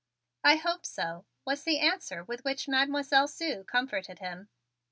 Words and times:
"I 0.43 0.55
hope 0.55 0.83
so," 0.83 1.25
was 1.45 1.63
the 1.63 1.77
answer 1.77 2.23
with 2.23 2.43
which 2.43 2.67
Mademoiselle 2.67 3.27
Sue 3.27 3.63
comforted 3.65 4.17
him. 4.17 4.49